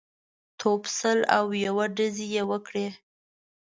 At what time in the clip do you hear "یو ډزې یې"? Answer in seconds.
1.65-2.43